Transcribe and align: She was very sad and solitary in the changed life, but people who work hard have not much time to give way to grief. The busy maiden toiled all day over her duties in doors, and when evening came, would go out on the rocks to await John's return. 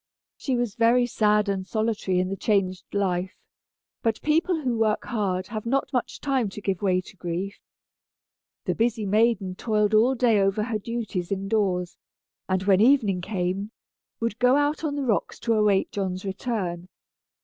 She 0.35 0.55
was 0.55 0.73
very 0.73 1.05
sad 1.05 1.47
and 1.47 1.67
solitary 1.67 2.19
in 2.19 2.29
the 2.29 2.35
changed 2.35 2.85
life, 2.91 3.35
but 4.01 4.19
people 4.23 4.61
who 4.63 4.75
work 4.79 5.05
hard 5.05 5.45
have 5.49 5.63
not 5.63 5.93
much 5.93 6.19
time 6.19 6.49
to 6.49 6.59
give 6.59 6.81
way 6.81 7.01
to 7.01 7.15
grief. 7.15 7.59
The 8.65 8.73
busy 8.73 9.05
maiden 9.05 9.53
toiled 9.53 9.93
all 9.93 10.15
day 10.15 10.39
over 10.39 10.63
her 10.63 10.79
duties 10.79 11.31
in 11.31 11.47
doors, 11.47 11.97
and 12.49 12.63
when 12.63 12.81
evening 12.81 13.21
came, 13.21 13.69
would 14.19 14.39
go 14.39 14.55
out 14.55 14.83
on 14.83 14.95
the 14.95 15.05
rocks 15.05 15.37
to 15.41 15.53
await 15.53 15.91
John's 15.91 16.25
return. 16.25 16.89